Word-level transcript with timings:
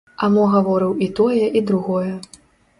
А 0.27 0.29
мо 0.35 0.45
гаварыў 0.53 0.95
і 1.09 1.11
тое 1.21 1.45
і 1.61 1.65
другое. 1.71 2.11